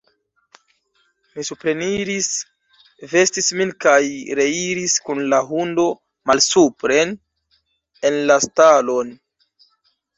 Mi 1.35 1.43
supreniris, 1.49 2.29
vestis 3.13 3.51
min 3.61 3.75
kaj 3.87 4.01
reiris 4.41 4.99
kun 5.07 5.23
la 5.37 5.45
hundo 5.53 5.89
malsupren 6.33 7.17
en 8.11 8.23
la 8.33 8.43
stalon. 8.51 9.19